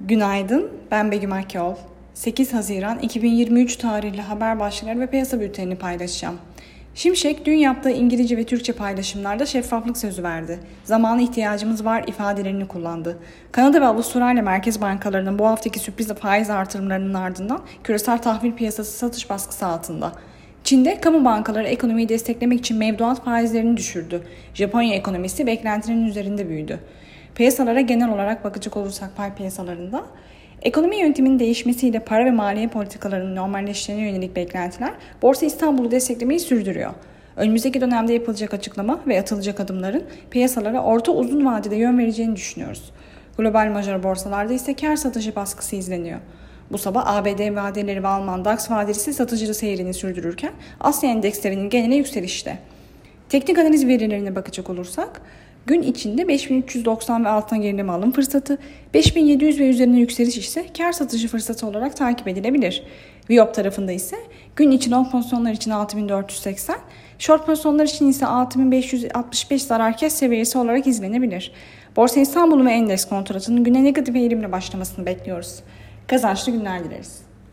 Günaydın, 0.00 0.70
ben 0.90 1.10
Begüm 1.10 1.32
Akyol. 1.32 1.74
8 2.14 2.54
Haziran 2.54 2.98
2023 2.98 3.76
tarihli 3.76 4.22
haber 4.22 4.60
başlıkları 4.60 5.00
ve 5.00 5.06
piyasa 5.06 5.40
bültenini 5.40 5.76
paylaşacağım. 5.76 6.38
Şimşek 6.94 7.46
dün 7.46 7.56
yaptığı 7.56 7.90
İngilizce 7.90 8.36
ve 8.36 8.44
Türkçe 8.44 8.72
paylaşımlarda 8.72 9.46
şeffaflık 9.46 9.98
sözü 9.98 10.22
verdi. 10.22 10.60
Zamanı 10.84 11.22
ihtiyacımız 11.22 11.84
var 11.84 12.04
ifadelerini 12.06 12.68
kullandı. 12.68 13.18
Kanada 13.52 13.80
ve 13.80 13.84
Avustralya 13.84 14.42
merkez 14.42 14.80
bankalarının 14.80 15.38
bu 15.38 15.46
haftaki 15.46 15.78
sürpriz 15.78 16.14
faiz 16.14 16.50
artırımlarının 16.50 17.14
ardından 17.14 17.60
küresel 17.84 18.18
tahvil 18.18 18.52
piyasası 18.52 18.98
satış 18.98 19.30
baskısı 19.30 19.66
altında. 19.66 20.12
Çin'de 20.64 21.00
kamu 21.00 21.24
bankaları 21.24 21.66
ekonomiyi 21.68 22.08
desteklemek 22.08 22.58
için 22.58 22.78
mevduat 22.78 23.24
faizlerini 23.24 23.76
düşürdü. 23.76 24.22
Japonya 24.54 24.94
ekonomisi 24.94 25.46
beklentinin 25.46 26.06
üzerinde 26.06 26.48
büyüdü. 26.48 26.80
Piyasalara 27.36 27.80
genel 27.80 28.08
olarak 28.08 28.44
bakacak 28.44 28.76
olursak 28.76 29.16
pay 29.16 29.34
piyasalarında 29.34 30.04
Ekonomi 30.62 30.96
yönetiminin 30.96 31.38
değişmesiyle 31.38 32.00
para 32.00 32.24
ve 32.24 32.30
maliye 32.30 32.68
politikalarının 32.68 33.36
normalleştiğine 33.36 34.02
yönelik 34.02 34.36
beklentiler 34.36 34.92
Borsa 35.22 35.46
İstanbul'u 35.46 35.90
desteklemeyi 35.90 36.40
sürdürüyor. 36.40 36.90
Önümüzdeki 37.36 37.80
dönemde 37.80 38.12
yapılacak 38.12 38.54
açıklama 38.54 39.00
ve 39.06 39.20
atılacak 39.20 39.60
adımların 39.60 40.04
piyasalara 40.30 40.82
orta 40.82 41.12
uzun 41.12 41.46
vadede 41.46 41.76
yön 41.76 41.98
vereceğini 41.98 42.36
düşünüyoruz. 42.36 42.92
Global 43.38 43.70
major 43.72 44.02
borsalarda 44.02 44.52
ise 44.52 44.74
kar 44.74 44.96
satışı 44.96 45.36
baskısı 45.36 45.76
izleniyor. 45.76 46.20
Bu 46.72 46.78
sabah 46.78 47.16
ABD 47.16 47.56
vadeleri 47.56 48.02
ve 48.02 48.08
Alman 48.08 48.44
DAX 48.44 48.70
vadesi 48.70 49.14
satıcılı 49.14 49.54
seyrini 49.54 49.94
sürdürürken 49.94 50.52
Asya 50.80 51.10
endekslerinin 51.10 51.70
geneli 51.70 51.94
yükselişte. 51.94 52.58
Teknik 53.28 53.58
analiz 53.58 53.86
verilerine 53.86 54.34
bakacak 54.34 54.70
olursak 54.70 55.22
Gün 55.66 55.82
içinde 55.82 56.28
5390 56.28 57.24
ve 57.24 57.28
altına 57.28 57.58
gerileme 57.58 57.92
alım 57.92 58.12
fırsatı, 58.12 58.58
5700 58.94 59.60
ve 59.60 59.68
üzerine 59.68 59.98
yükseliş 59.98 60.36
ise 60.36 60.66
kar 60.78 60.92
satışı 60.92 61.28
fırsatı 61.28 61.66
olarak 61.66 61.96
takip 61.96 62.28
edilebilir. 62.28 62.82
Viyop 63.30 63.54
tarafında 63.54 63.92
ise 63.92 64.16
gün 64.56 64.70
için 64.70 64.90
long 64.90 65.10
pozisyonlar 65.10 65.52
için 65.52 65.70
6480, 65.70 66.76
short 67.18 67.46
pozisyonlar 67.46 67.84
için 67.84 68.08
ise 68.08 68.26
6565 68.26 69.62
zarar 69.62 69.96
kes 69.96 70.14
seviyesi 70.14 70.58
olarak 70.58 70.86
izlenebilir. 70.86 71.52
Borsa 71.96 72.20
İstanbul 72.20 72.66
ve 72.66 72.72
endeks 72.72 73.04
kontratının 73.04 73.64
güne 73.64 73.84
negatif 73.84 74.16
eğilimle 74.16 74.52
başlamasını 74.52 75.06
bekliyoruz. 75.06 75.62
Kazançlı 76.06 76.52
günler 76.52 76.84
dileriz. 76.84 77.25